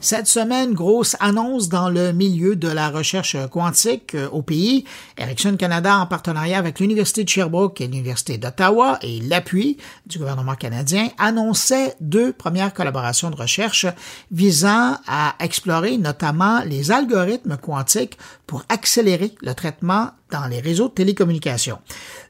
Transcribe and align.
Cette 0.00 0.28
semaine, 0.28 0.74
grosse 0.74 1.16
annonce 1.18 1.68
dans 1.68 1.90
le 1.90 2.12
milieu 2.12 2.54
de 2.54 2.68
la 2.68 2.88
recherche 2.88 3.36
quantique 3.50 4.14
euh, 4.14 4.28
au 4.28 4.42
pays. 4.42 4.84
Ericsson 5.16 5.56
Canada, 5.56 5.98
en 5.98 6.06
partenariat 6.06 6.56
avec 6.56 6.78
l'Université 6.78 7.24
de 7.24 7.28
Sherbrooke 7.28 7.80
et 7.80 7.88
l'Université 7.88 8.38
d'Ottawa 8.38 9.00
et 9.02 9.18
l'appui 9.22 9.76
du 10.06 10.18
gouvernement 10.18 10.54
canadien, 10.54 11.08
annonçait 11.18 11.96
deux 11.98 12.32
premières 12.32 12.74
collaborations 12.74 13.30
de 13.30 13.34
recherche 13.34 13.86
visant 14.30 14.98
à 15.08 15.34
explorer 15.40 15.98
notamment 15.98 16.60
les 16.64 16.92
algorithmes 16.92 17.56
quantiques 17.56 18.18
pour 18.46 18.62
accélérer 18.68 19.34
le 19.42 19.52
traitement 19.52 20.10
dans 20.30 20.46
les 20.46 20.60
réseaux 20.60 20.88
de 20.88 20.94
télécommunications. 20.94 21.78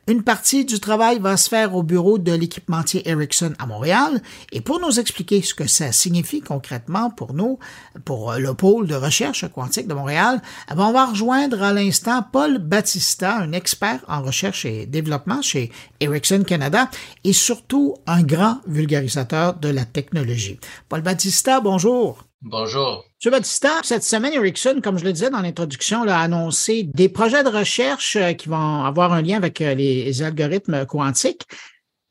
Une 0.06 0.22
partie 0.22 0.64
du 0.64 0.80
travail 0.80 1.18
va 1.18 1.36
se 1.36 1.50
faire 1.50 1.74
au 1.74 1.82
bureau 1.82 2.16
de 2.16 2.32
l'équipementier 2.32 3.06
Ericsson 3.08 3.52
à 3.58 3.66
Montréal 3.66 4.22
et 4.52 4.62
pour 4.62 4.80
nous 4.80 4.98
expliquer 4.98 5.42
ce 5.42 5.54
que 5.54 5.66
ça 5.66 5.92
signifie 5.92 6.40
concrètement 6.40 7.10
pour 7.10 7.34
nous, 7.34 7.58
pour 8.06 8.32
le 8.32 8.54
pôle 8.54 8.86
de 8.86 8.94
recherche 8.94 9.46
quantique 9.52 9.86
de 9.86 9.94
Montréal, 9.94 10.40
eh 10.70 10.74
on 10.78 10.92
va 10.92 11.06
rejoindre 11.06 11.62
à 11.62 11.72
l'instant 11.72 12.24
Paul 12.32 12.58
Battista, 12.58 13.36
un 13.36 13.52
expert 13.52 14.00
en 14.08 14.22
recherche 14.22 14.64
et 14.64 14.86
développement 14.86 15.42
chez 15.42 15.70
Ericsson 16.00 16.42
Canada 16.46 16.88
et 17.24 17.34
surtout 17.34 17.94
un 18.06 18.22
grand 18.22 18.60
vulgarisateur 18.66 19.54
de 19.54 19.68
la 19.68 19.84
technologie. 19.84 20.58
Paul 20.88 21.02
Battista, 21.02 21.60
bonjour. 21.60 22.24
Bonjour. 22.40 23.07
M. 23.24 23.32
Batista, 23.32 23.80
cette 23.82 24.04
semaine, 24.04 24.32
Ericsson, 24.32 24.80
comme 24.82 24.96
je 24.96 25.04
le 25.04 25.12
disais 25.12 25.28
dans 25.28 25.40
l'introduction, 25.40 26.02
a 26.08 26.18
annoncé 26.18 26.84
des 26.84 27.08
projets 27.08 27.42
de 27.42 27.48
recherche 27.48 28.14
euh, 28.14 28.32
qui 28.32 28.48
vont 28.48 28.84
avoir 28.84 29.12
un 29.12 29.22
lien 29.22 29.36
avec 29.36 29.60
euh, 29.60 29.74
les 29.74 30.22
algorithmes 30.22 30.86
quantiques. 30.86 31.42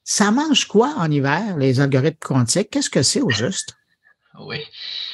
Ça 0.03 0.31
mange 0.31 0.65
quoi 0.65 0.95
en 0.97 1.09
hiver, 1.09 1.55
les 1.57 1.79
algorithmes 1.79 2.19
quantiques? 2.19 2.71
Qu'est-ce 2.71 2.89
que 2.89 3.03
c'est 3.03 3.21
au 3.21 3.29
juste? 3.29 3.73
Oui, 4.41 4.65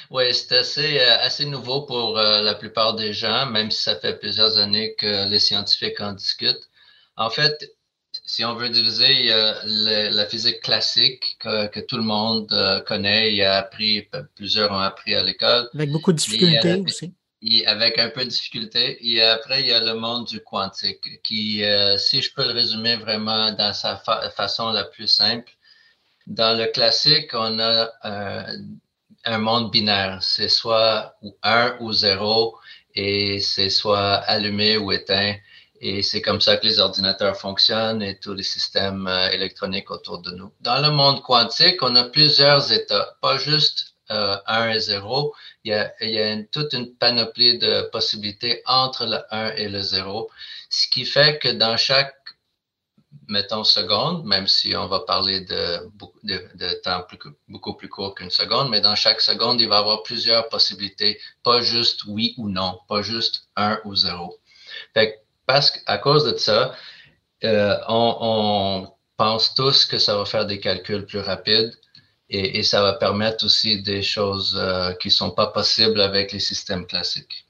oui 0.10 0.34
c'est 0.34 0.58
assez, 0.58 1.00
euh, 1.00 1.18
assez 1.20 1.46
nouveau 1.46 1.84
pour 1.84 2.16
la 2.16 2.56
plupart 2.56 2.96
des 2.96 3.14
gens, 3.14 3.46
même 3.46 3.70
si 3.70 3.84
ça 3.84 3.96
fait 4.00 4.18
plusieurs 4.18 4.58
années 4.58 4.96
que 4.98 5.30
les 5.30 5.40
scientifiques 5.40 6.02
en 6.02 6.14
discutent. 6.14 6.70
En 7.18 7.30
fait, 7.30 7.72
si 8.34 8.44
on 8.44 8.56
veut 8.56 8.70
diviser, 8.70 9.12
il 9.12 9.26
y 9.26 9.32
a 9.32 9.62
la 10.10 10.26
physique 10.26 10.62
classique 10.62 11.38
que, 11.40 11.80
tout 11.82 11.98
le 11.98 12.04
monde 12.04 12.52
euh, 12.52 12.80
connaît, 12.80 13.32
il 13.32 13.44
a 13.44 13.58
appris, 13.58 14.08
plusieurs 14.34 14.72
ont 14.72 14.80
appris 14.80 15.14
à 15.14 15.22
l'école. 15.22 15.70
Avec 15.76 15.92
beaucoup 15.92 16.12
de 16.12 16.18
difficultés 16.18 16.84
aussi. 16.84 17.14
avec 17.68 18.00
un 18.00 18.10
peu 18.10 18.24
de 18.26 18.30
difficulté. 18.30 18.98
Et 19.08 19.22
après, 19.22 19.62
il 19.62 19.68
y 19.68 19.72
a 19.72 19.82
le 19.82 19.94
monde 19.94 20.26
du 20.26 20.40
quantique, 20.40 21.22
qui, 21.22 21.64
euh, 21.64 21.96
si 22.00 22.24
je 22.24 22.34
peux 22.34 22.44
le 22.44 22.54
résumer 22.54 22.96
vraiment 22.96 23.52
dans 23.52 23.74
sa 23.74 24.02
façon 24.36 24.72
la 24.72 24.86
plus 24.86 25.08
simple, 25.08 25.52
dans 26.26 26.58
le 26.58 26.66
classique, 26.72 27.30
on 27.34 27.60
a 27.60 27.92
euh, 28.06 28.58
un 29.26 29.38
monde 29.38 29.70
binaire. 29.70 30.24
C'est 30.24 30.50
soit 30.50 31.16
1 31.44 31.78
ou 31.82 31.94
0 31.94 32.58
et 32.96 33.40
c'est 33.42 33.70
soit 33.70 34.16
allumé 34.26 34.78
ou 34.78 34.92
éteint. 34.92 35.36
Et 35.86 36.02
c'est 36.02 36.22
comme 36.22 36.40
ça 36.40 36.56
que 36.56 36.66
les 36.66 36.80
ordinateurs 36.80 37.36
fonctionnent 37.36 38.02
et 38.02 38.18
tous 38.18 38.34
les 38.34 38.44
systèmes 38.44 39.06
euh, 39.06 39.30
électroniques 39.32 39.92
autour 39.92 40.20
de 40.20 40.32
nous. 40.32 40.50
Dans 40.62 40.82
le 40.82 40.90
monde 40.92 41.22
quantique, 41.22 41.84
on 41.84 41.94
a 41.98 42.06
plusieurs 42.06 42.72
états, 42.72 43.18
pas 43.22 43.38
juste 43.38 43.94
euh, 44.10 44.38
1 44.48 44.70
et 44.70 44.80
0. 44.80 45.36
Il 45.66 45.74
y, 45.74 46.20
a, 46.20 46.44
toute 46.54 46.72
une 46.72 46.96
panoplie 46.96 47.58
de 47.58 47.82
possibilités 47.92 48.62
entre 48.66 49.06
le 49.06 49.18
1 49.30 49.56
et 49.58 49.68
le 49.68 49.82
0, 49.82 50.32
ce 50.70 50.88
qui 50.88 51.04
fait 51.04 51.38
que 51.40 51.50
dans 51.50 51.76
chaque, 51.76 52.16
mettons, 53.28 53.66
seconde, 53.66 54.24
même 54.24 54.48
si 54.48 54.78
on 54.78 54.88
va 54.88 55.02
parler 55.02 55.42
de, 55.42 56.82
temps 56.82 57.06
beaucoup 57.50 57.74
plus 57.74 57.90
court 57.90 58.16
qu'une 58.16 58.30
seconde, 58.30 58.70
mais 58.70 58.80
dans 58.80 58.96
chaque 58.96 59.20
seconde, 59.20 59.60
il 59.60 59.68
va 59.68 59.76
y 59.76 59.80
avoir 59.80 60.04
plusieurs 60.04 60.48
possibilités, 60.48 61.20
pas 61.44 61.60
juste 61.60 62.06
oui 62.08 62.36
ou 62.38 62.48
non, 62.48 62.80
pas 62.88 63.02
juste 63.02 63.50
1 63.58 63.82
ou 63.84 63.96
0. 63.96 64.40
Fait 64.94 65.23
parce 65.46 65.72
qu'à 65.72 65.98
cause 65.98 66.26
de 66.26 66.38
ça, 66.38 66.74
euh, 67.44 67.78
on, 67.88 68.88
pense 69.16 69.54
tous 69.54 69.86
que 69.86 70.00
ça 70.00 70.18
va 70.18 70.26
faire 70.26 70.48
des 70.48 70.60
calculs 70.60 71.06
plus 71.06 71.20
rapides 71.20 71.72
et, 72.30 72.64
ça 72.64 72.82
va 72.82 72.94
permettre 72.94 73.46
aussi 73.46 73.84
des 73.84 74.02
choses 74.02 74.58
euh, 74.60 74.92
qui 74.94 75.10
ne 75.10 75.14
sont 75.14 75.30
pas 75.30 75.48
possibles 75.48 76.02
avec 76.02 76.32
les 76.32 76.40
systèmes 76.40 76.88
classiques. 76.88 77.46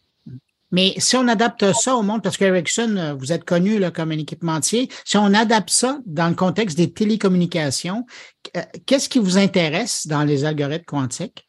Mais 0.72 0.94
si 0.97 1.16
on 1.16 1.28
adapte 1.29 1.72
ça 1.72 1.95
au 1.95 2.01
monde, 2.01 2.22
parce 2.22 2.35
qu'Ericsson, 2.35 2.97
euh, 2.97 3.13
vous 3.13 3.31
êtes 3.31 3.45
connu 3.45 3.79
là, 3.79 3.91
comme 3.91 4.12
un 4.12 4.17
équipementier, 4.17 4.90
si 5.06 5.16
on 5.16 5.34
adapte 5.34 5.69
ça 5.69 6.00
dans 6.06 6.28
le 6.28 6.35
contexte 6.35 6.75
des 6.78 6.91
télécommunications, 6.91 8.06
qu'est-ce 8.85 9.07
qui 9.07 9.19
vous 9.19 9.38
intéresse 9.38 10.06
dans 10.06 10.23
les 10.23 10.44
algorithmes 10.44 10.85
quantiques? 10.85 11.47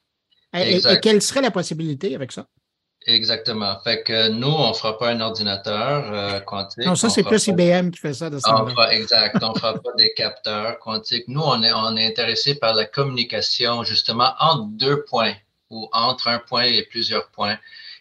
et 0.54 0.80
quelle 1.02 1.20
serait 1.20 1.40
la 1.40 1.50
possibilité 1.50 2.14
avec 2.14 2.30
ça? 2.30 2.46
Exactement. 3.06 3.78
Fait 3.84 4.02
que 4.02 4.28
nous, 4.28 4.48
on 4.48 4.70
ne 4.70 4.74
fera 4.74 4.96
pas 4.98 5.10
un 5.10 5.20
ordinateur 5.20 6.10
euh, 6.10 6.40
quantique. 6.40 6.86
Non, 6.86 6.94
ça, 6.94 7.10
c'est 7.10 7.22
plus 7.22 7.46
IBM 7.46 7.90
qui 7.90 7.98
fait 7.98 8.14
ça 8.14 8.30
de 8.30 8.38
ça. 8.38 8.64
Exact. 8.90 9.36
on 9.42 9.52
ne 9.52 9.58
fera 9.58 9.74
pas 9.74 9.92
des 9.98 10.12
capteurs 10.14 10.78
quantiques. 10.78 11.28
Nous, 11.28 11.42
on 11.42 11.62
est, 11.62 11.72
on 11.72 11.96
est 11.96 12.06
intéressé 12.06 12.54
par 12.54 12.74
la 12.74 12.86
communication, 12.86 13.84
justement, 13.84 14.32
entre 14.40 14.68
deux 14.70 15.04
points 15.04 15.34
ou 15.70 15.88
entre 15.92 16.28
un 16.28 16.38
point 16.38 16.64
et 16.64 16.82
plusieurs 16.82 17.28
points 17.28 17.58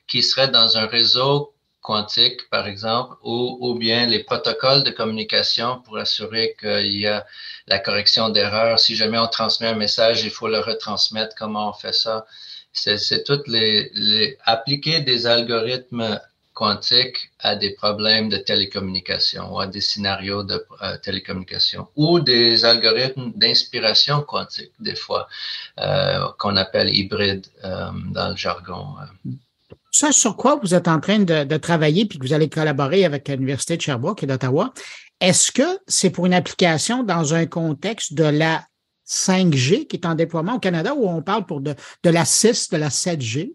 qui 0.08 0.24
seraient 0.24 0.50
dans 0.50 0.78
un 0.78 0.86
réseau 0.86 1.53
quantique, 1.84 2.50
par 2.50 2.66
exemple, 2.66 3.16
ou, 3.24 3.76
bien 3.78 4.08
les 4.08 4.24
protocoles 4.24 4.84
de 4.84 4.90
communication 4.90 5.82
pour 5.82 5.98
assurer 5.98 6.56
qu'il 6.60 6.98
y 7.00 7.06
a 7.08 7.26
la 7.68 7.78
correction 7.78 8.30
d'erreurs. 8.30 8.80
Si 8.80 8.96
jamais 8.96 9.20
on 9.20 9.28
transmet 9.28 9.68
un 9.68 9.76
message, 9.76 10.24
il 10.24 10.32
faut 10.32 10.48
le 10.48 10.60
retransmettre. 10.60 11.36
Comment 11.36 11.70
on 11.70 11.74
fait 11.74 11.94
ça? 11.94 12.26
c'est 12.74 13.24
toutes 13.24 13.48
les, 13.48 14.36
appliquer 14.46 15.02
des 15.02 15.28
algorithmes 15.28 16.20
quantiques 16.54 17.32
à 17.40 17.56
des 17.56 17.72
problèmes 17.72 18.30
de 18.30 18.38
télécommunication 18.38 19.54
ou 19.54 19.60
à 19.60 19.68
des 19.68 19.82
scénarios 19.82 20.44
de 20.44 20.66
euh, 20.82 20.98
télécommunication 20.98 21.88
ou 21.96 22.20
des 22.20 22.66
algorithmes 22.66 23.32
d'inspiration 23.36 24.22
quantique, 24.22 24.72
des 24.80 24.96
fois, 24.96 25.28
euh, 25.80 26.28
qu'on 26.40 26.56
appelle 26.56 26.90
hybrides 26.96 27.48
euh, 27.64 27.92
dans 28.12 28.30
le 28.30 28.36
jargon. 28.36 28.96
Ça, 29.96 30.12
sur 30.12 30.36
quoi 30.36 30.56
vous 30.56 30.74
êtes 30.74 30.88
en 30.88 31.00
train 31.00 31.20
de, 31.20 31.58
travailler 31.58 32.06
puis 32.06 32.18
que 32.18 32.26
vous 32.26 32.34
allez 32.34 32.50
collaborer 32.50 33.06
avec 33.06 33.30
l'Université 33.30 33.78
de 33.78 33.82
Sherbrooke 33.84 34.24
et 34.24 34.26
d'Ottawa, 34.26 34.74
est-ce 35.22 35.52
que 35.52 35.80
c'est 35.88 36.10
pour 36.10 36.26
une 36.26 36.34
application 36.34 37.04
dans 37.04 37.36
un 37.36 37.46
contexte 37.46 38.16
de 38.16 38.24
la 38.24 38.66
5G 39.08 39.86
qui 39.86 39.98
est 39.98 40.08
en 40.08 40.16
déploiement 40.16 40.56
au 40.56 40.60
Canada 40.60 40.96
ou 40.96 41.08
on 41.08 41.22
parle 41.22 41.46
pour 41.46 41.62
de, 41.62 41.76
la 42.04 42.26
6, 42.26 42.72
de 42.72 42.78
la 42.78 42.90
7G? 42.90 43.54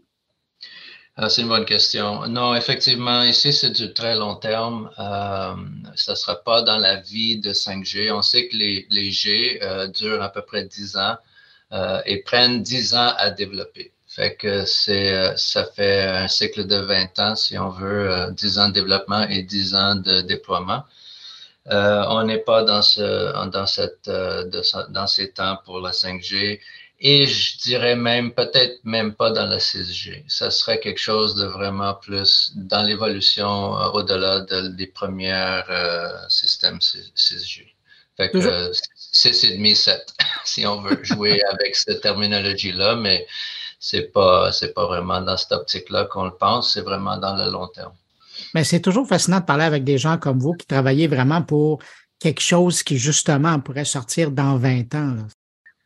Ah, 1.16 1.28
c'est 1.28 1.42
une 1.42 1.48
bonne 1.48 1.64
question. 1.64 2.28
Non, 2.28 2.54
effectivement, 2.54 3.24
ici, 3.24 3.52
c'est 3.52 3.72
du 3.72 3.92
très 3.92 4.14
long 4.14 4.36
terme. 4.36 4.88
Euh, 4.96 5.56
ça 5.96 6.12
ne 6.12 6.16
sera 6.16 6.36
pas 6.36 6.62
dans 6.62 6.78
la 6.78 7.00
vie 7.00 7.40
de 7.40 7.52
5G. 7.52 8.12
On 8.12 8.22
sait 8.22 8.46
que 8.46 8.56
les, 8.56 8.86
les 8.90 9.10
G 9.10 9.58
euh, 9.60 9.88
durent 9.88 10.22
à 10.22 10.28
peu 10.28 10.42
près 10.42 10.64
10 10.64 10.98
ans 10.98 11.16
euh, 11.72 12.00
et 12.06 12.22
prennent 12.22 12.62
10 12.62 12.94
ans 12.94 13.12
à 13.18 13.30
développer. 13.30 13.92
Fait 14.08 14.34
que 14.36 14.64
c'est, 14.64 15.36
ça 15.36 15.64
fait 15.64 16.02
un 16.02 16.28
cycle 16.28 16.66
de 16.66 16.76
20 16.76 17.18
ans, 17.18 17.36
si 17.36 17.58
on 17.58 17.68
veut, 17.68 18.28
10 18.32 18.58
ans 18.58 18.68
de 18.68 18.72
développement 18.72 19.28
et 19.28 19.42
10 19.42 19.74
ans 19.74 19.94
de 19.96 20.22
déploiement. 20.22 20.84
Euh, 21.70 22.04
on 22.08 22.22
n'est 22.24 22.38
pas 22.38 22.64
dans, 22.64 22.80
ce, 22.80 23.46
dans, 23.50 23.66
cette, 23.66 24.08
euh, 24.08 24.44
dans 24.88 25.06
ces 25.06 25.30
temps 25.32 25.58
pour 25.64 25.80
la 25.80 25.90
5G 25.90 26.60
et 27.00 27.26
je 27.26 27.58
dirais 27.58 27.94
même 27.94 28.32
peut-être 28.32 28.80
même 28.84 29.14
pas 29.14 29.30
dans 29.30 29.44
la 29.44 29.58
6G. 29.58 30.24
Ça 30.28 30.50
serait 30.50 30.80
quelque 30.80 30.98
chose 30.98 31.34
de 31.34 31.44
vraiment 31.44 31.94
plus 31.94 32.52
dans 32.56 32.82
l'évolution 32.82 33.78
euh, 33.78 33.90
au-delà 33.90 34.40
des 34.40 34.86
premiers 34.86 35.60
systèmes 36.28 36.78
6G. 36.78 37.66
Fait 38.16 38.30
que 38.30 38.38
6,5, 39.12 39.74
7, 39.74 40.14
si 40.44 40.66
on 40.66 40.80
veut 40.80 40.98
jouer 41.04 41.42
avec 41.52 41.76
cette 41.76 42.00
terminologie-là, 42.00 42.96
mais 42.96 43.26
c'est 43.78 44.12
pas, 44.12 44.52
c'est 44.52 44.74
pas 44.74 44.86
vraiment 44.86 45.20
dans 45.20 45.36
cette 45.36 45.52
optique-là 45.52 46.04
qu'on 46.06 46.24
le 46.24 46.36
pense, 46.38 46.72
c'est 46.72 46.82
vraiment 46.82 47.16
dans 47.16 47.36
le 47.36 47.50
long 47.50 47.68
terme. 47.68 47.92
Mais 48.54 48.64
c'est 48.64 48.80
toujours 48.80 49.06
fascinant 49.06 49.40
de 49.40 49.44
parler 49.44 49.64
avec 49.64 49.84
des 49.84 49.98
gens 49.98 50.18
comme 50.18 50.38
vous 50.38 50.54
qui 50.54 50.66
travaillez 50.66 51.06
vraiment 51.06 51.42
pour 51.42 51.80
quelque 52.18 52.40
chose 52.40 52.82
qui, 52.82 52.98
justement, 52.98 53.60
pourrait 53.60 53.84
sortir 53.84 54.30
dans 54.30 54.56
20 54.56 54.94
ans. 54.94 55.16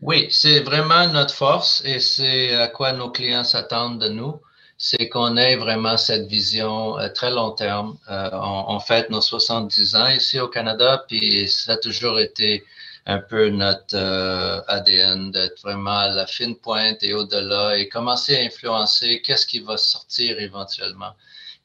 Oui, 0.00 0.28
c'est 0.30 0.60
vraiment 0.60 1.06
notre 1.08 1.34
force 1.34 1.82
et 1.84 2.00
c'est 2.00 2.54
à 2.54 2.68
quoi 2.68 2.92
nos 2.92 3.10
clients 3.10 3.44
s'attendent 3.44 4.00
de 4.00 4.08
nous. 4.08 4.34
C'est 4.76 5.08
qu'on 5.08 5.36
ait 5.36 5.54
vraiment 5.54 5.96
cette 5.96 6.26
vision 6.26 6.98
euh, 6.98 7.08
très 7.08 7.30
long 7.30 7.52
terme. 7.52 7.96
Euh, 8.10 8.30
on, 8.32 8.80
fête 8.80 9.10
nos 9.10 9.20
70 9.20 9.94
ans 9.94 10.08
ici 10.08 10.40
au 10.40 10.48
Canada, 10.48 11.04
puis 11.06 11.48
ça 11.48 11.74
a 11.74 11.76
toujours 11.76 12.18
été 12.18 12.64
un 13.06 13.18
peu 13.18 13.48
notre 13.48 13.96
euh, 13.96 14.60
ADN 14.68 15.32
d'être 15.32 15.60
vraiment 15.62 15.98
à 15.98 16.08
la 16.08 16.26
fine 16.26 16.56
pointe 16.56 17.02
et 17.02 17.14
au-delà 17.14 17.76
et 17.76 17.88
commencer 17.88 18.36
à 18.36 18.40
influencer 18.40 19.22
qu'est-ce 19.22 19.46
qui 19.46 19.60
va 19.60 19.76
sortir 19.76 20.38
éventuellement 20.38 21.12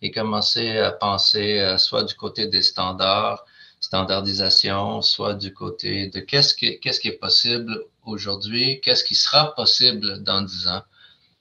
et 0.01 0.12
commencer 0.12 0.80
à 0.80 0.92
penser 0.92 1.60
euh, 1.60 1.78
soit 1.78 2.04
du 2.04 2.16
côté 2.16 2.48
des 2.48 2.63
standards, 2.63 3.45
standardisation, 3.80 5.01
soit 5.04 5.36
du 5.36 5.54
côté 5.54 6.07
de 6.07 6.19
qu'est-ce 6.19 6.56
qui, 6.56 6.80
est 6.84 7.19
possible 7.19 7.83
aujourd'hui, 8.06 8.81
qu'est-ce 8.81 9.04
qui 9.04 9.16
sera 9.16 9.54
possible 9.56 10.24
dans 10.24 10.42
10 10.42 10.68
ans. 10.69 10.83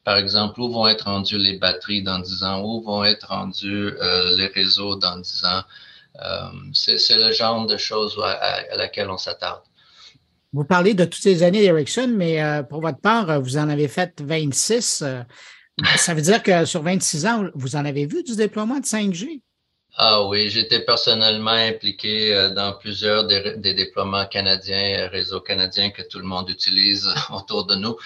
par 0.04 0.18
exemple, 0.18 0.60
où 0.60 0.70
vont 0.70 0.86
être 0.88 1.06
rendues 1.06 1.38
les 1.38 1.58
batteries 1.58 2.02
dans 2.02 2.18
10 2.18 2.44
ans, 2.44 2.62
où 2.62 2.82
vont 2.82 3.04
être 3.04 3.28
rendus 3.28 3.92
euh, 4.00 4.36
les 4.36 4.46
réseaux 4.48 4.96
dans 4.96 5.16
10 5.18 5.44
ans? 5.46 5.62
C'est 6.72 7.16
le 7.16 7.30
genre 7.32 7.66
de 7.66 7.76
choses 7.76 8.18
à 8.22 8.76
laquelle 8.76 9.10
on 9.10 9.18
s'attarde. 9.18 9.62
Vous 10.56 10.64
parlez 10.64 10.94
de 10.94 11.04
toutes 11.04 11.22
ces 11.22 11.42
années 11.42 11.60
d'Ericsson, 11.60 12.12
mais 12.16 12.42
euh, 12.42 12.62
pour 12.62 12.80
votre 12.80 13.00
part, 13.00 13.40
vous 13.40 13.56
en 13.58 13.68
avez 13.68 13.88
fait 13.88 14.20
26. 14.20 15.04
ça 15.96 16.14
veut 16.14 16.22
dire 16.22 16.42
que 16.42 16.64
sur 16.64 16.82
26 16.82 17.26
ans, 17.26 17.44
vous 17.54 17.76
en 17.76 17.84
avez 17.84 18.06
vu 18.06 18.22
du 18.22 18.34
déploiement 18.34 18.80
de 18.80 18.84
5G? 18.86 19.42
Ah 19.98 20.24
oui, 20.24 20.50
j'étais 20.50 20.80
personnellement 20.80 21.52
impliqué 21.52 22.50
dans 22.54 22.74
plusieurs 22.74 23.26
des, 23.26 23.74
déploiements 23.74 24.26
canadiens, 24.26 25.08
réseaux 25.08 25.40
canadiens 25.40 25.90
que 25.90 26.02
tout 26.02 26.18
le 26.18 26.26
monde 26.26 26.50
utilise 26.50 27.08
autour 27.30 27.64
de 27.66 27.76
nous. 27.76 27.96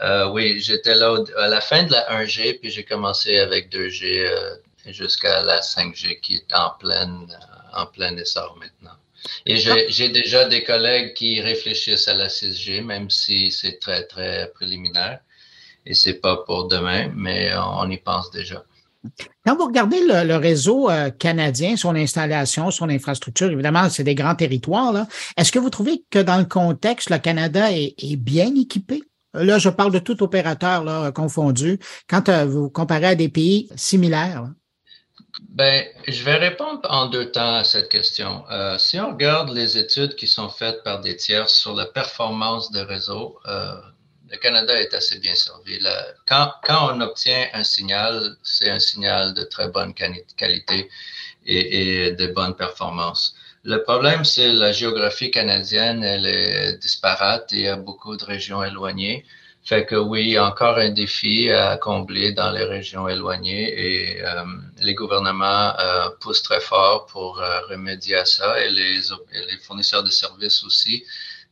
Euh, 0.00 0.28
oui, 0.30 0.60
j'étais 0.60 0.94
là 0.94 1.16
à 1.38 1.48
la 1.48 1.60
fin 1.60 1.82
de 1.84 1.92
la 1.92 2.24
1G, 2.24 2.58
puis 2.60 2.70
j'ai 2.70 2.84
commencé 2.84 3.38
avec 3.38 3.70
2G 3.70 4.26
euh, 4.26 4.54
jusqu'à 4.86 5.42
la 5.42 5.60
5G 5.60 6.20
qui 6.20 6.36
est 6.36 6.54
en 6.54 6.70
pleine, 6.70 7.26
euh, 7.30 7.80
en 7.80 7.86
plein 7.86 8.16
essor 8.16 8.56
maintenant. 8.58 8.96
Et 9.46 9.56
j'ai 9.56 10.08
déjà 10.08 10.46
des 10.46 10.64
collègues 10.64 11.14
qui 11.14 11.40
réfléchissent 11.40 12.08
à 12.08 12.14
la 12.14 12.28
6G, 12.28 12.84
même 12.84 13.10
si 13.10 13.50
c'est 13.50 13.78
très, 13.78 14.04
très 14.06 14.50
préliminaire. 14.54 15.20
Et 15.84 15.94
c'est 15.94 16.20
pas 16.20 16.38
pour 16.38 16.68
demain, 16.68 17.10
mais 17.14 17.50
on, 17.56 17.90
y 17.90 17.98
pense 17.98 18.30
déjà. 18.30 18.64
Quand 19.44 19.56
vous 19.56 19.66
regardez 19.66 20.00
le, 20.00 20.36
réseau 20.36 20.88
canadien, 21.18 21.76
son 21.76 21.96
installation, 21.96 22.70
son 22.70 22.88
infrastructure, 22.88 23.50
évidemment, 23.50 23.88
c'est 23.90 24.04
des 24.04 24.14
grands 24.14 24.36
territoires. 24.36 25.06
Est-ce 25.36 25.50
que 25.50 25.58
vous 25.58 25.70
trouvez 25.70 26.04
que 26.10 26.20
dans 26.20 26.38
le 26.38 26.44
contexte, 26.44 27.10
le 27.10 27.18
Canada 27.18 27.70
est 27.70 28.16
bien 28.16 28.54
équipé? 28.54 29.02
Là, 29.34 29.58
je 29.58 29.70
parle 29.70 29.92
de 29.92 29.98
tout 29.98 30.22
opérateur 30.22 30.84
là, 30.84 31.10
confondu. 31.10 31.78
Quand 32.08 32.28
euh, 32.28 32.44
vous 32.44 32.68
comparez 32.68 33.06
à 33.06 33.14
des 33.14 33.28
pays 33.28 33.68
similaires. 33.76 34.50
Ben, 35.50 35.84
je 36.08 36.22
vais 36.24 36.36
répondre 36.36 36.80
en 36.88 37.06
deux 37.06 37.30
temps 37.30 37.56
à 37.56 37.64
cette 37.64 37.88
question. 37.88 38.44
Euh, 38.50 38.78
si 38.78 38.98
on 39.00 39.10
regarde 39.10 39.50
les 39.50 39.76
études 39.76 40.14
qui 40.14 40.26
sont 40.26 40.48
faites 40.48 40.82
par 40.82 41.00
des 41.00 41.16
tiers 41.16 41.50
sur 41.50 41.74
la 41.74 41.84
performance 41.84 42.70
de 42.70 42.80
réseau, 42.80 43.38
euh, 43.46 43.74
le 44.30 44.36
Canada 44.38 44.80
est 44.80 44.94
assez 44.94 45.18
bien 45.18 45.34
servi. 45.34 45.78
quand, 46.26 46.52
on 46.66 47.00
obtient 47.02 47.48
un 47.52 47.64
signal, 47.64 48.36
c'est 48.42 48.70
un 48.70 48.80
signal 48.80 49.34
de 49.34 49.42
très 49.42 49.68
bonne 49.68 49.92
qualité 49.94 50.88
et, 51.44 52.12
de 52.12 52.26
bonne 52.28 52.56
performance. 52.56 53.34
Le 53.64 53.82
problème, 53.82 54.24
c'est 54.24 54.52
la 54.52 54.72
géographie 54.72 55.30
canadienne, 55.30 56.02
elle 56.02 56.26
est 56.26 56.78
disparate 56.78 57.52
et 57.52 57.56
il 57.56 57.62
y 57.62 57.68
a 57.68 57.76
beaucoup 57.76 58.16
de 58.16 58.24
régions 58.24 58.64
éloignées. 58.64 59.24
Fait 59.64 59.86
que 59.86 59.94
oui, 59.94 60.36
encore 60.40 60.78
un 60.78 60.90
défi 60.90 61.48
à 61.50 61.76
combler 61.76 62.32
dans 62.32 62.50
les 62.50 62.64
régions 62.64 63.08
éloignées 63.08 63.68
et 63.78 64.20
euh, 64.20 64.44
les 64.80 64.94
gouvernements 64.94 65.78
euh, 65.78 66.08
poussent 66.20 66.42
très 66.42 66.58
fort 66.60 67.06
pour 67.06 67.40
euh, 67.40 67.60
remédier 67.68 68.16
à 68.16 68.24
ça 68.24 68.60
et 68.60 68.70
les, 68.70 68.94
les, 68.94 69.58
fournisseurs 69.58 70.02
de 70.02 70.10
services 70.10 70.64
aussi. 70.64 71.04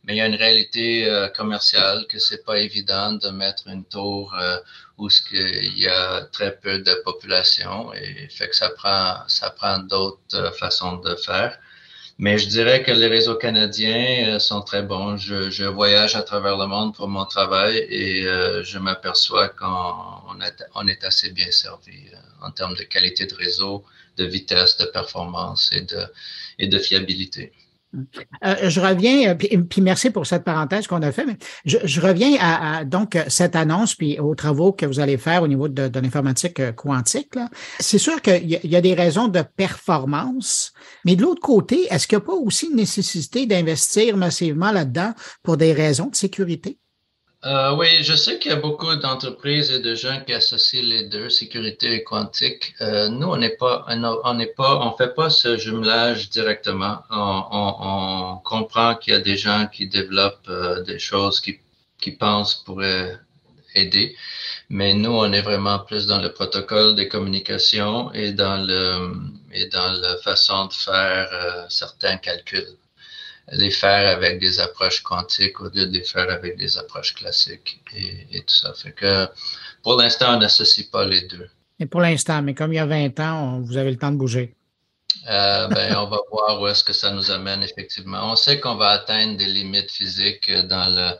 Mais 0.03 0.15
il 0.15 0.17
y 0.17 0.21
a 0.21 0.25
une 0.25 0.35
réalité 0.35 1.07
commerciale 1.37 2.05
que 2.09 2.17
c'est 2.17 2.43
pas 2.43 2.57
évident 2.57 3.13
de 3.13 3.29
mettre 3.29 3.67
une 3.67 3.85
tour 3.85 4.35
où 4.97 5.07
il 5.31 5.77
y 5.77 5.87
a 5.87 6.21
très 6.31 6.55
peu 6.57 6.79
de 6.79 6.93
population 7.05 7.93
et 7.93 8.27
fait 8.29 8.49
que 8.49 8.55
ça 8.55 8.71
prend 8.71 9.17
ça 9.27 9.51
prend 9.51 9.77
d'autres 9.77 10.51
façons 10.57 10.97
de 10.97 11.15
faire. 11.15 11.55
Mais 12.21 12.37
je 12.37 12.47
dirais 12.47 12.83
que 12.83 12.91
les 12.91 13.07
réseaux 13.07 13.33
canadiens 13.33 14.35
euh, 14.35 14.39
sont 14.39 14.61
très 14.61 14.83
bons. 14.83 15.17
Je, 15.17 15.63
voyage 15.65 16.15
à 16.15 16.21
travers 16.21 16.55
le 16.55 16.67
monde 16.67 16.93
pour 16.93 17.07
mon 17.07 17.25
travail 17.25 17.77
et 17.89 18.27
euh, 18.27 18.63
je 18.63 18.77
m'aperçois 18.77 19.49
qu'on 19.49 20.37
on 20.75 20.87
est 20.87 21.03
assez 21.03 21.31
bien 21.31 21.49
servi 21.49 21.97
euh, 22.13 22.45
en 22.45 22.51
termes 22.51 22.75
de 22.75 22.83
qualité 22.83 23.25
de 23.25 23.33
réseau, 23.33 23.83
de 24.17 24.25
vitesse, 24.25 24.77
de 24.77 24.85
performance 24.85 25.71
et 25.73 25.81
de, 25.81 26.01
et 26.59 26.67
de 26.67 26.77
fiabilité. 26.77 27.53
Euh, 28.45 28.69
je 28.69 28.79
reviens, 28.79 29.31
euh, 29.31 29.35
puis, 29.35 29.81
merci 29.81 30.09
pour 30.09 30.25
cette 30.25 30.43
parenthèse 30.43 30.87
qu'on 30.87 31.01
a 31.01 31.11
fait, 31.11 31.25
mais 31.25 31.37
je, 31.65 32.01
reviens 32.01 32.37
à, 32.39 32.85
donc 32.85 33.17
cette 33.27 33.55
annonce 33.55 33.95
puis 33.95 34.19
aux 34.19 34.33
travaux 34.35 34.71
que 34.71 34.85
vous 34.85 34.99
allez 34.99 35.17
faire 35.17 35.43
au 35.43 35.47
niveau 35.47 35.67
de, 35.67 35.87
de 35.87 35.99
l'informatique 35.99 36.59
euh, 36.59 36.71
quantique. 36.71 37.35
C'est 37.79 37.97
sûr 37.97 38.21
qu'il 38.21 38.49
y, 38.49 38.67
y, 38.67 38.75
a 38.75 38.81
des 38.81 38.93
raisons 38.93 39.27
de 39.27 39.41
performance, 39.41 40.73
mais 41.05 41.15
de 41.15 41.23
l'autre 41.23 41.41
côté, 41.41 41.87
est-ce 41.89 42.07
qu'il 42.07 42.17
n'y 42.17 42.23
a 42.23 42.25
pas 42.25 42.33
aussi 42.33 42.67
une 42.67 42.77
nécessité 42.77 43.45
d'investir 43.45 44.15
massivement 44.15 44.71
là-dedans 44.71 45.13
pour 45.43 45.57
des 45.57 45.73
raisons 45.73 46.07
de 46.07 46.15
sécurité? 46.15 46.80
Euh, 47.43 47.75
oui, 47.75 48.03
je 48.03 48.15
sais 48.15 48.37
qu'il 48.37 48.51
y 48.51 48.53
a 48.53 48.57
beaucoup 48.57 48.95
d'entreprises 48.95 49.71
et 49.71 49.79
de 49.79 49.95
gens 49.95 50.21
qui 50.23 50.31
associent 50.33 50.83
les 50.83 51.05
deux, 51.05 51.29
sécurité 51.31 51.95
et 51.95 52.03
quantique. 52.03 52.75
Euh, 52.81 53.09
nous, 53.09 53.27
on 53.27 53.37
n'est 53.37 53.55
pas, 53.57 53.83
on 53.87 54.33
n'est 54.35 54.45
pas, 54.45 54.77
on 54.85 54.95
fait 54.95 55.15
pas 55.15 55.31
ce 55.31 55.57
jumelage 55.57 56.29
directement. 56.29 56.99
On, 57.09 58.39
comprend 58.43 58.95
qu'il 58.95 59.13
y 59.13 59.15
a 59.15 59.19
des 59.19 59.37
gens 59.37 59.67
qui 59.71 59.87
développent 59.87 60.47
euh, 60.49 60.83
des 60.83 60.99
choses 60.99 61.39
qui, 61.41 61.59
qui 61.99 62.11
pensent 62.11 62.55
pourraient 62.55 63.17
aider, 63.73 64.15
mais 64.69 64.93
nous, 64.93 65.11
on 65.11 65.31
est 65.33 65.41
vraiment 65.41 65.79
plus 65.79 66.05
dans 66.05 66.21
le 66.21 66.31
protocole 66.33 66.93
des 66.95 67.07
communications 67.07 68.11
et 68.13 68.33
dans 68.33 68.57
le 68.57 69.13
et 69.53 69.65
dans 69.67 69.91
la 69.93 70.17
façon 70.17 70.65
de 70.67 70.73
faire 70.73 71.65
certains 71.69 72.17
calculs 72.17 72.77
les 73.51 73.71
faire 73.71 74.15
avec 74.15 74.39
des 74.39 74.59
approches 74.59 75.01
quantiques 75.01 75.59
au 75.61 75.65
lieu 75.65 75.85
de 75.85 75.91
les 75.91 76.03
faire 76.03 76.29
avec 76.29 76.57
des 76.57 76.77
approches 76.77 77.13
classiques 77.13 77.81
et, 77.95 78.39
tout 78.41 78.55
ça. 78.55 78.73
Fait 78.73 78.91
que 78.91 79.27
pour 79.83 79.95
l'instant, 79.95 80.35
on 80.35 80.39
n'associe 80.39 80.87
pas 80.87 81.05
les 81.05 81.21
deux. 81.21 81.49
Et 81.79 81.85
pour 81.85 82.01
l'instant, 82.01 82.41
mais 82.41 82.53
comme 82.53 82.71
il 82.73 82.77
y 82.77 82.79
a 82.79 82.85
20 82.85 83.19
ans, 83.19 83.59
vous 83.61 83.77
avez 83.77 83.91
le 83.91 83.97
temps 83.97 84.11
de 84.11 84.17
bouger. 84.17 84.55
Euh, 85.27 85.67
ben, 85.67 85.95
on 85.97 86.07
va 86.07 86.19
voir 86.31 86.61
où 86.61 86.67
est-ce 86.67 86.83
que 86.83 86.93
ça 86.93 87.11
nous 87.11 87.31
amène 87.31 87.63
effectivement. 87.63 88.31
On 88.31 88.35
sait 88.35 88.59
qu'on 88.59 88.75
va 88.75 88.89
atteindre 88.89 89.37
des 89.37 89.45
limites 89.45 89.91
physiques 89.91 90.51
dans, 90.51 90.89
le, 90.89 91.17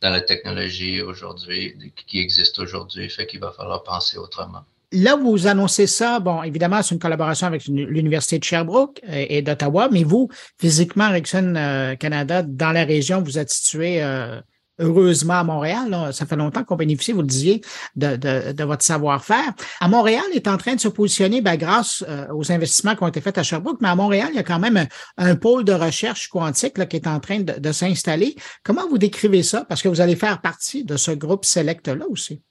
dans 0.00 0.10
la 0.10 0.20
technologie 0.20 1.00
aujourd'hui, 1.00 1.92
qui 2.06 2.18
existe 2.18 2.58
aujourd'hui, 2.58 3.08
fait 3.08 3.26
qu'il 3.26 3.40
va 3.40 3.52
falloir 3.52 3.82
penser 3.82 4.18
autrement. 4.18 4.64
Là, 4.92 5.14
vous 5.14 5.46
annoncez 5.46 5.86
ça, 5.86 6.18
bon, 6.18 6.42
évidemment, 6.42 6.82
c'est 6.82 6.94
une 6.94 7.00
collaboration 7.00 7.46
avec 7.46 7.64
l'Université 7.66 8.40
de 8.40 8.44
Sherbrooke 8.44 9.00
et, 9.08 9.40
d'Ottawa, 9.40 9.88
mais 9.92 10.02
vous, 10.02 10.28
physiquement, 10.58 11.08
Ericsson 11.10 11.54
euh, 11.56 11.94
Canada, 11.94 12.42
dans 12.42 12.72
la 12.72 12.84
région, 12.84 13.22
vous 13.22 13.38
êtes 13.38 13.50
situé 13.50 14.02
euh, 14.02 14.40
heureusement 14.80 15.34
à 15.34 15.44
Montréal. 15.44 16.10
Ça 16.12 16.26
fait 16.26 16.34
longtemps 16.34 16.64
qu'on 16.64 16.74
bénéficie, 16.74 17.12
vous 17.12 17.20
le 17.20 17.28
disiez, 17.28 17.60
de, 17.94 18.64
votre 18.64 18.82
savoir-faire. 18.82 19.52
À 19.80 19.86
Montréal 19.86 20.24
est 20.34 20.48
en 20.48 20.56
train 20.56 20.74
de 20.74 20.80
se 20.80 20.88
positionner 20.88 21.40
ben, 21.40 21.54
grâce 21.54 22.04
euh, 22.08 22.26
aux 22.34 22.50
investissements 22.50 22.96
qui 22.96 23.04
ont 23.04 23.08
été 23.08 23.20
faits 23.20 23.38
à 23.38 23.44
Sherbrooke, 23.44 23.78
mais 23.80 23.88
à 23.88 23.94
Montréal, 23.94 24.30
il 24.32 24.36
y 24.36 24.40
a 24.40 24.44
quand 24.44 24.58
même 24.58 24.88
un, 25.18 25.36
pôle 25.36 25.64
de 25.64 25.72
recherche 25.72 26.28
quantique 26.28 26.88
qui 26.88 26.96
est 26.96 27.06
en 27.06 27.20
train 27.20 27.40
de, 27.40 27.60
de 27.60 27.72
s'installer. 27.72 28.34
Comment 28.64 28.88
vous 28.88 28.98
décrivez 28.98 29.44
ça? 29.44 29.64
Parce 29.68 29.82
que 29.82 29.88
vous 29.88 30.00
allez 30.00 30.16
faire 30.16 30.40
partie 30.40 30.82
de 30.84 30.96
ce 30.96 31.12
groupe 31.12 31.44
select-là 31.44 32.06
aussi. 32.08 32.42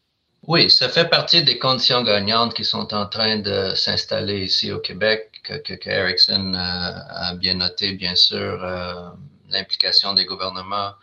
Oui, 0.50 0.68
ça 0.72 0.90
fait 0.90 1.08
partie 1.08 1.44
des 1.44 1.60
conditions 1.60 2.02
gagnantes 2.02 2.56
qui 2.56 2.66
sont 2.66 2.92
en 2.96 3.06
train 3.06 3.38
de 3.38 3.76
s'installer 3.76 4.46
ici 4.46 4.72
au 4.72 4.80
Québec, 4.80 5.30
que, 5.44 5.54
que, 5.54 5.88
Ericsson 5.88 6.56
a, 6.56 7.36
bien 7.36 7.54
noté, 7.54 7.92
bien 7.92 8.16
sûr, 8.16 8.64
euh, 8.64 9.10
l'implication 9.52 10.16
des 10.16 10.26
gouvernements, 10.26 10.94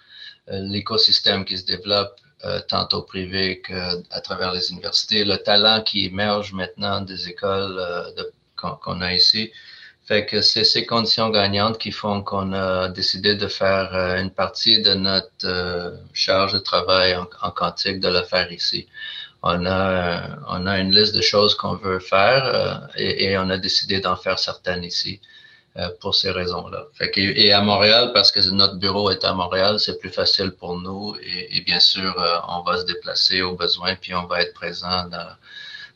euh, 0.51 0.59
l'écosystème 0.63 1.45
qui 1.45 1.59
se 1.59 1.65
développe, 1.65 2.17
euh, 2.45 2.59
tant 2.67 2.89
au 2.93 3.03
privé 3.03 3.63
qu'à 3.63 4.21
travers 4.21 4.53
les 4.53 4.73
universités, 4.73 5.25
le 5.25 5.37
talent 5.37 5.81
qui 5.81 6.07
émerge 6.07 6.53
maintenant 6.53 7.01
des 7.01 7.29
écoles 7.29 7.81
qu'on 8.57 9.01
a 9.01 9.15
ici. 9.15 9.53
Fait 10.07 10.27
que 10.27 10.41
c'est 10.41 10.65
ces 10.65 10.87
conditions 10.87 11.31
gagnantes 11.31 11.79
qui 11.79 11.93
font 11.93 12.21
qu'on 12.23 12.53
a 12.53 12.89
décidé 12.89 13.37
de 13.37 13.47
faire 13.47 13.95
une 14.21 14.31
partie 14.31 14.83
de 14.83 14.95
notre 14.95 16.01
charge 16.13 16.53
de 16.53 16.59
travail 16.59 17.15
en, 17.15 17.29
en 17.43 17.51
quantique, 17.53 18.01
de 18.01 18.09
le 18.09 18.23
faire 18.23 18.51
ici 18.51 18.89
on 19.47 19.67
a, 19.67 20.39
on 20.49 20.67
a 20.67 20.79
une 20.79 20.93
liste 20.95 21.15
de 21.15 21.21
choses 21.21 21.55
qu'on 21.55 21.77
veut 21.77 22.01
faire 22.01 22.45
euh, 22.45 22.75
et, 22.97 23.39
on 23.39 23.49
a 23.51 23.59
décidé 23.59 24.01
d'en 24.01 24.17
faire 24.17 24.39
certaines 24.39 24.85
ici 24.85 25.21
euh, 25.77 25.89
pour 26.01 26.15
ces 26.15 26.31
raisons-là. 26.31 26.87
Et 27.17 27.53
à 27.53 27.61
Montréal, 27.61 28.11
parce 28.13 28.33
que 28.33 28.41
notre 28.51 28.77
bureau 28.77 29.11
est 29.11 29.25
à 29.25 29.33
Montréal, 29.35 29.79
c'est 29.79 29.99
plus 29.99 30.11
facile 30.11 30.51
pour 30.53 30.79
nous 30.79 31.17
et, 31.23 31.61
bien 31.61 31.81
sûr, 31.81 32.21
euh, 32.21 32.39
on 32.49 32.63
va 32.63 32.79
se 32.79 32.85
déplacer 32.85 33.43
au 33.43 33.55
besoin 33.55 33.95
puis 33.95 34.15
on 34.15 34.27
va 34.27 34.43
être 34.43 34.55
présent 34.55 35.05
dans, 35.09 35.33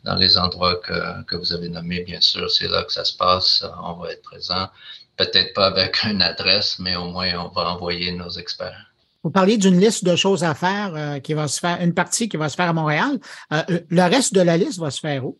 dans 0.04 0.14
les 0.14 0.38
endroits 0.38 0.76
que, 0.76 1.22
que 1.24 1.36
vous 1.36 1.52
avez 1.52 1.68
nommés, 1.68 2.02
bien 2.02 2.20
sûr. 2.20 2.50
C'est 2.50 2.68
là 2.68 2.84
que 2.84 2.92
ça 2.92 3.04
se 3.04 3.16
passe. 3.16 3.64
On 3.82 3.94
va 3.94 4.12
être 4.12 4.22
présent. 4.22 4.68
Peut-être 5.16 5.54
pas 5.54 5.66
avec 5.66 6.02
une 6.04 6.22
adresse, 6.22 6.78
mais 6.78 6.94
au 6.96 7.06
moins 7.06 7.32
on 7.34 7.48
va 7.48 7.70
envoyer 7.70 8.12
nos 8.12 8.30
experts. 8.30 8.89
Vous 9.22 9.30
parliez 9.30 9.58
d'une 9.58 9.78
liste 9.78 10.04
de 10.04 10.16
choses 10.16 10.44
à 10.44 10.54
faire 10.54 10.94
euh, 10.94 11.18
qui 11.20 11.34
va 11.34 11.46
se 11.46 11.60
faire, 11.60 11.78
une 11.80 11.92
partie 11.92 12.28
qui 12.28 12.36
va 12.36 12.48
se 12.48 12.56
faire 12.56 12.68
à 12.68 12.72
Montréal. 12.72 13.18
Euh, 13.52 13.62
le 13.68 14.02
reste 14.02 14.34
de 14.34 14.40
la 14.40 14.56
liste 14.56 14.78
va 14.78 14.90
se 14.90 15.00
faire 15.00 15.26
où? 15.26 15.38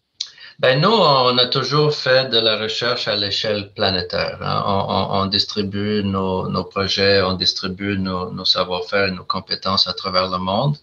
Ben 0.59 0.79
nous, 0.79 0.91
on 0.91 1.39
a 1.39 1.47
toujours 1.47 1.95
fait 1.95 2.29
de 2.29 2.39
la 2.39 2.59
recherche 2.59 3.09
à 3.09 3.17
l'échelle 3.17 3.73
planétaire. 3.73 4.39
Hein. 4.43 4.63
On, 4.67 5.25
distribue 5.25 6.03
nos, 6.05 6.65
projets, 6.65 7.23
on 7.23 7.33
distribue 7.33 7.97
nos, 7.97 8.45
savoir-faire 8.45 9.07
et 9.07 9.11
nos 9.11 9.25
compétences 9.25 9.89
à 9.89 9.95
travers 9.95 10.29
le 10.29 10.37
monde. 10.37 10.77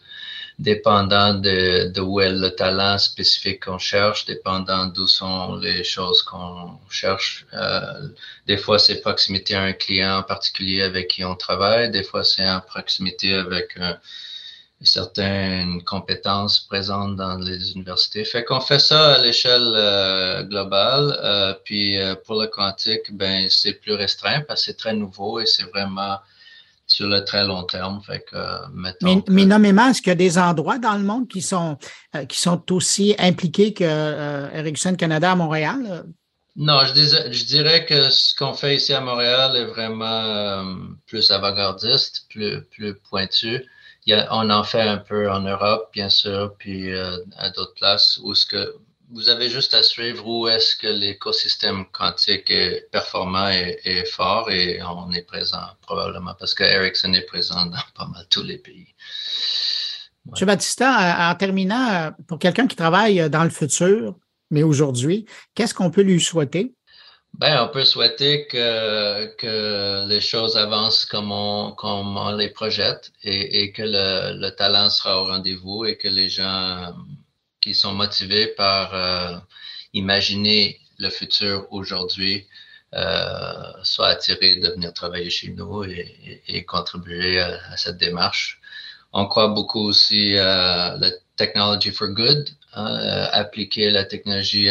Dépendant 0.60 1.36
de, 1.36 2.00
où 2.00 2.20
est 2.20 2.32
le 2.32 2.50
talent 2.50 2.98
spécifique 2.98 3.66
qu'on 3.66 3.78
cherche, 3.78 4.26
dépendant 4.26 4.88
d'où 4.88 5.08
sont 5.08 5.56
les 5.58 5.84
choses 5.84 6.24
qu'on 6.24 6.80
cherche. 6.90 7.46
Euh, 7.54 8.10
des 8.48 8.58
fois, 8.58 8.80
c'est 8.80 9.02
proximité 9.02 9.56
à 9.56 9.62
un 9.64 9.74
client 9.74 10.18
en 10.18 10.24
particulier 10.24 10.82
avec 10.82 11.10
qui 11.10 11.24
on 11.24 11.36
travaille. 11.36 11.92
Des 11.92 12.04
fois, 12.04 12.24
c'est 12.24 12.48
en 12.50 12.62
proximité 12.62 13.34
avec 13.34 13.78
certaines 14.82 15.84
compétences 15.84 16.60
présentes 16.60 17.16
dans 17.16 17.38
les 17.38 17.74
universités. 17.74 18.24
Fait 18.26 18.44
qu'on 18.44 18.60
fait 18.60 18.80
ça 18.80 19.16
à 19.16 19.18
l'échelle 19.20 19.74
euh, 19.76 20.44
globale. 20.44 21.20
Euh, 21.24 21.54
puis 21.66 21.98
pour 22.26 22.42
le 22.42 22.48
quantique, 22.48 23.16
ben 23.16 23.48
c'est 23.50 23.74
plus 23.74 23.94
restreint 23.94 24.42
parce 24.42 24.62
que 24.62 24.66
c'est 24.72 24.78
très 24.78 24.94
nouveau 24.94 25.40
et 25.40 25.46
c'est 25.46 25.66
vraiment 25.66 26.18
sur 26.88 27.08
le 27.08 27.24
très 27.24 27.46
long 27.46 27.64
terme. 27.64 28.02
Fait 28.06 28.24
que, 28.32 28.38
mais, 28.74 28.94
mais 29.30 29.46
nommément, 29.46 29.90
est-ce 29.90 30.02
qu'il 30.02 30.10
y 30.10 30.12
a 30.12 30.16
des 30.16 30.38
endroits 30.38 30.80
dans 30.80 30.96
le 30.96 31.04
monde 31.04 31.28
qui 31.28 31.42
sont, 31.42 31.78
qui 32.28 32.40
sont 32.40 32.72
aussi 32.72 33.16
impliqués 33.20 33.74
que 33.74 34.56
Ericsson 34.56 34.96
Canada 34.96 35.34
à 35.34 35.36
Montréal? 35.36 36.06
Non, 36.56 36.80
je, 36.86 36.94
je, 36.96 37.46
dirais 37.46 37.86
que 37.86 38.10
ce 38.10 38.34
qu'on 38.34 38.54
fait 38.54 38.76
ici 38.76 38.94
à 38.94 39.02
Montréal 39.02 39.56
est 39.56 39.66
vraiment 39.66 40.76
plus 41.06 41.30
avant-gardiste, 41.30 42.26
plus, 42.30 42.64
plus 42.72 42.96
pointu 42.96 43.64
on 44.32 44.50
en 44.50 44.64
fait 44.64 44.82
un 44.82 44.98
peu 44.98 45.30
en 45.30 45.42
Europe, 45.42 45.90
bien 45.94 46.10
sûr, 46.10 46.54
puis 46.58 46.94
euh, 46.94 47.18
à 47.38 47.50
d'autres 47.50 47.74
places 47.74 48.20
où 48.24 48.34
ce 48.34 48.46
que 48.46 48.76
vous 49.10 49.30
avez 49.30 49.50
juste 49.50 49.74
à 49.74 49.84
suivre 49.84 50.28
où 50.28 50.48
est-ce 50.48 50.76
que 50.76 50.88
l'écosystème 50.88 51.86
quantique 51.92 52.50
est 52.50 52.90
performant 52.92 53.50
et, 53.50 54.04
fort 54.06 54.52
et 54.52 54.82
on 54.84 55.12
est 55.12 55.22
présent 55.22 55.64
probablement 55.82 56.34
parce 56.38 56.54
que 56.54 56.64
Ericsson 56.64 57.14
est 57.14 57.26
présent 57.26 57.66
dans 57.66 57.78
pas 57.96 58.08
mal 58.08 58.26
tous 58.30 58.44
les 58.44 58.58
pays. 58.58 58.88
M. 60.28 60.46
Batista, 60.46 61.30
en 61.32 61.36
terminant, 61.36 62.12
pour 62.28 62.38
quelqu'un 62.38 62.68
qui 62.68 62.76
travaille 62.76 63.30
dans 63.30 63.46
le 63.46 63.50
futur, 63.50 64.16
mais 64.52 64.64
aujourd'hui, 64.64 65.26
qu'est-ce 65.56 65.74
qu'on 65.74 65.90
peut 65.90 66.02
lui 66.02 66.20
souhaiter? 66.20 66.74
Ben, 67.34 67.64
on 67.64 67.70
peut 67.70 67.86
souhaiter 67.86 68.48
que, 68.48 69.28
que 69.36 70.08
les 70.08 70.22
choses 70.22 70.58
avancent 70.58 71.06
comme 71.06 71.32
on, 71.32 71.72
comme 71.74 72.18
on 72.18 72.36
les 72.36 72.50
projette 72.50 73.12
et, 73.22 73.62
et 73.62 73.72
que 73.72 73.84
le, 73.84 74.40
le, 74.40 74.50
talent 74.50 74.90
sera 74.90 75.22
au 75.22 75.26
rendez-vous 75.26 75.86
et 75.86 75.98
que 75.98 76.08
les 76.08 76.30
gens 76.30 76.94
qui 77.68 77.76
sont 77.76 77.94
motivés 77.94 78.48
par 78.48 78.96
euh, 78.96 79.38
imaginer 79.94 80.80
le 81.00 81.10
futur 81.10 81.68
aujourd'hui 81.72 82.48
euh, 82.94 83.74
soient 83.84 84.08
attirés 84.08 84.56
de 84.56 84.70
venir 84.70 84.94
travailler 84.94 85.30
chez 85.30 85.50
nous 85.50 85.84
et, 85.84 86.64
contribuer 86.66 87.42
à, 87.42 87.76
cette 87.76 87.98
démarche. 87.98 88.62
On 89.12 89.26
croit 89.28 89.50
beaucoup 89.50 89.82
aussi 89.82 90.38
à 90.38 90.96
la 90.98 91.10
technology 91.36 91.92
for 91.92 92.08
good, 92.08 92.50
hein, 92.74 93.28
appliquer 93.34 93.92
la 93.92 94.06
technologie 94.06 94.70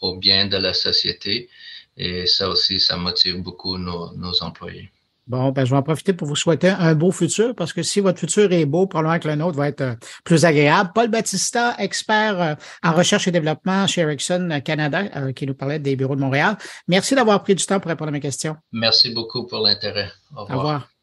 au 0.00 0.16
bien 0.16 0.46
de 0.46 0.56
la 0.56 0.74
société. 0.74 1.48
Et 1.96 2.26
ça 2.26 2.48
aussi, 2.48 2.80
ça 2.80 2.96
motive 2.96 3.36
beaucoup 3.36 3.78
nos, 3.78 4.42
employés. 4.42 4.90
Bon, 5.26 5.50
ben, 5.52 5.64
je 5.64 5.70
vais 5.70 5.76
en 5.76 5.82
profiter 5.82 6.12
pour 6.12 6.28
vous 6.28 6.36
souhaiter 6.36 6.68
un 6.68 6.94
beau 6.94 7.10
futur 7.10 7.54
parce 7.54 7.72
que 7.72 7.82
si 7.82 8.00
votre 8.00 8.18
futur 8.18 8.52
est 8.52 8.66
beau, 8.66 8.86
probablement 8.86 9.18
que 9.18 9.28
le 9.28 9.34
nôtre 9.36 9.56
va 9.56 9.68
être 9.68 9.80
euh, 9.80 9.94
plus 10.22 10.44
agréable. 10.44 10.90
Paul 10.94 11.08
Battista, 11.08 11.74
expert 11.78 12.40
euh, 12.40 12.54
en 12.82 12.92
recherche 12.92 13.26
et 13.26 13.30
développement 13.30 13.86
chez 13.86 14.02
Ericsson 14.02 14.60
Canada, 14.64 15.04
euh, 15.16 15.32
qui 15.32 15.46
nous 15.46 15.54
parlait 15.54 15.78
des 15.78 15.96
bureaux 15.96 16.16
de 16.16 16.20
Montréal. 16.20 16.56
Merci 16.88 17.14
d'avoir 17.14 17.42
pris 17.42 17.54
du 17.54 17.64
temps 17.64 17.80
pour 17.80 17.88
répondre 17.88 18.10
à 18.10 18.12
mes 18.12 18.20
questions. 18.20 18.56
Merci 18.72 19.14
beaucoup 19.14 19.46
pour 19.46 19.60
l'intérêt. 19.60 20.10
Au 20.36 20.42
revoir. 20.42 20.58
Au 20.58 20.60
revoir. 20.60 20.93